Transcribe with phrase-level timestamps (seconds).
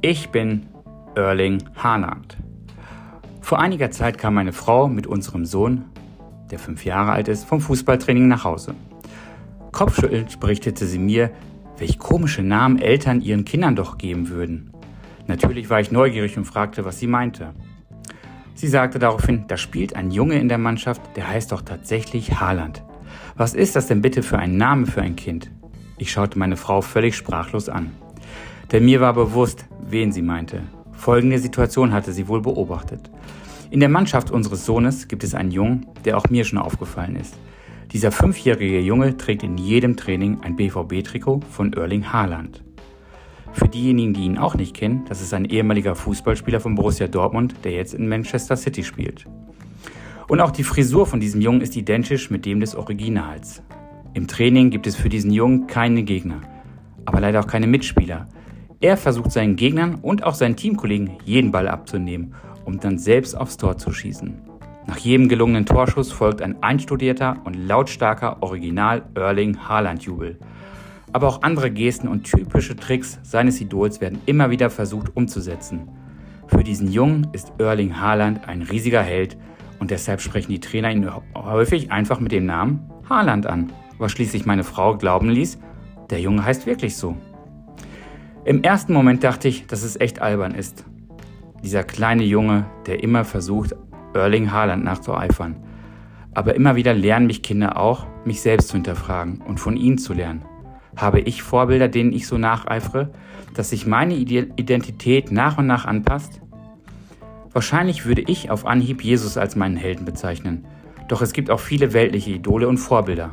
[0.00, 0.68] Ich bin
[1.16, 2.36] Erling Haaland.
[3.40, 5.86] Vor einiger Zeit kam meine Frau mit unserem Sohn,
[6.52, 8.76] der fünf Jahre alt ist, vom Fußballtraining nach Hause.
[9.72, 11.32] Kopfschüttelnd berichtete sie mir,
[11.78, 14.70] welch komische Namen Eltern ihren Kindern doch geben würden.
[15.26, 17.52] Natürlich war ich neugierig und fragte, was sie meinte.
[18.54, 22.84] Sie sagte daraufhin, da spielt ein Junge in der Mannschaft, der heißt doch tatsächlich Haaland.
[23.36, 25.50] Was ist das denn bitte für ein Name für ein Kind?
[25.96, 27.90] Ich schaute meine Frau völlig sprachlos an.
[28.70, 30.62] Denn mir war bewusst, wen sie meinte.
[30.92, 33.10] Folgende Situation hatte sie wohl beobachtet.
[33.70, 37.34] In der Mannschaft unseres Sohnes gibt es einen Jungen, der auch mir schon aufgefallen ist.
[37.92, 42.62] Dieser fünfjährige Junge trägt in jedem Training ein BVB-Trikot von Erling Haaland.
[43.52, 47.56] Für diejenigen, die ihn auch nicht kennen, das ist ein ehemaliger Fußballspieler von Borussia Dortmund,
[47.64, 49.26] der jetzt in Manchester City spielt.
[50.28, 53.62] Und auch die Frisur von diesem Jungen ist identisch mit dem des Originals.
[54.12, 56.42] Im Training gibt es für diesen Jungen keine Gegner,
[57.06, 58.28] aber leider auch keine Mitspieler.
[58.80, 62.34] Er versucht seinen Gegnern und auch seinen Teamkollegen jeden Ball abzunehmen,
[62.64, 64.40] um dann selbst aufs Tor zu schießen.
[64.86, 70.38] Nach jedem gelungenen Torschuss folgt ein einstudierter und lautstarker Original Erling Haaland Jubel.
[71.12, 75.88] Aber auch andere Gesten und typische Tricks seines Idols werden immer wieder versucht umzusetzen.
[76.46, 79.36] Für diesen Jungen ist Erling Haaland ein riesiger Held
[79.80, 84.46] und deshalb sprechen die Trainer ihn häufig einfach mit dem Namen Haaland an, was schließlich
[84.46, 85.58] meine Frau glauben ließ,
[86.10, 87.16] der Junge heißt wirklich so.
[88.44, 90.84] Im ersten Moment dachte ich, dass es echt albern ist.
[91.62, 93.74] Dieser kleine Junge, der immer versucht,
[94.14, 95.56] Erling Haaland nachzueifern.
[96.34, 100.14] Aber immer wieder lernen mich Kinder auch, mich selbst zu hinterfragen und von ihnen zu
[100.14, 100.42] lernen.
[100.96, 103.10] Habe ich Vorbilder, denen ich so nacheifere,
[103.54, 106.40] dass sich meine Identität nach und nach anpasst?
[107.52, 110.64] Wahrscheinlich würde ich auf Anhieb Jesus als meinen Helden bezeichnen.
[111.08, 113.32] Doch es gibt auch viele weltliche Idole und Vorbilder.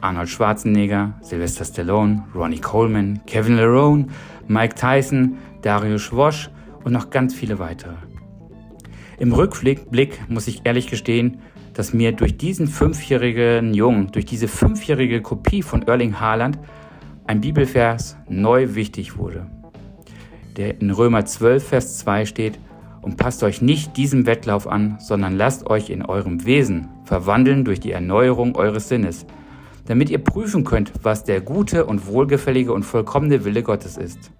[0.00, 4.06] Arnold Schwarzenegger, Sylvester Stallone, Ronnie Coleman, Kevin Lerone,
[4.46, 6.50] Mike Tyson, Dario Schwosch
[6.84, 7.94] und noch ganz viele weitere.
[9.18, 11.38] Im Rückblick muss ich ehrlich gestehen,
[11.74, 16.58] dass mir durch diesen fünfjährigen Jungen, durch diese fünfjährige Kopie von Erling Haaland,
[17.26, 19.46] ein Bibelvers neu wichtig wurde.
[20.56, 22.58] Der in Römer 12, Vers 2 steht,
[23.00, 27.80] und passt euch nicht diesem Wettlauf an, sondern lasst euch in eurem Wesen verwandeln durch
[27.80, 29.24] die Erneuerung eures Sinnes,
[29.88, 34.30] damit ihr prüfen könnt, was der gute und wohlgefällige und vollkommene Wille Gottes ist.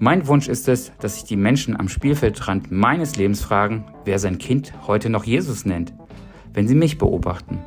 [0.00, 4.38] Mein Wunsch ist es, dass sich die Menschen am Spielfeldrand meines Lebens fragen, wer sein
[4.38, 5.92] Kind heute noch Jesus nennt,
[6.52, 7.60] wenn sie mich beobachten.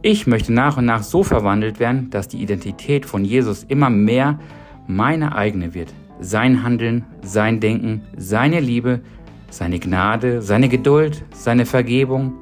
[0.00, 4.38] Ich möchte nach und nach so verwandelt werden, dass die Identität von Jesus immer mehr
[4.86, 5.92] meine eigene wird.
[6.18, 9.02] Sein Handeln, sein Denken, seine Liebe,
[9.50, 12.32] seine Gnade, seine Geduld, seine Vergebung.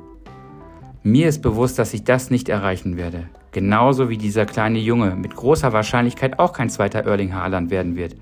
[1.02, 3.24] Mir ist bewusst, dass ich das nicht erreichen werde.
[3.52, 8.16] Genauso wie dieser kleine Junge mit großer Wahrscheinlichkeit auch kein zweiter Erling Haaland werden wird.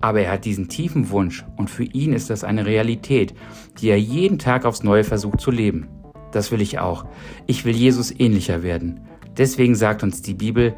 [0.00, 3.34] Aber er hat diesen tiefen Wunsch und für ihn ist das eine Realität,
[3.78, 5.88] die er jeden Tag aufs Neue versucht zu leben.
[6.32, 7.04] Das will ich auch.
[7.46, 9.00] Ich will Jesus ähnlicher werden.
[9.36, 10.74] Deswegen sagt uns die Bibel,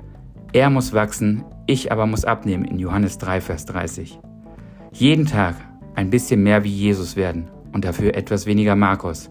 [0.52, 4.18] er muss wachsen, ich aber muss abnehmen in Johannes 3, Vers 30.
[4.92, 5.54] Jeden Tag
[5.94, 9.30] ein bisschen mehr wie Jesus werden und dafür etwas weniger Markus.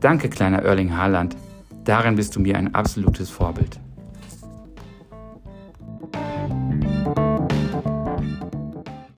[0.00, 1.36] Danke, kleiner Erling Haaland.
[1.84, 3.80] Darin bist du mir ein absolutes Vorbild.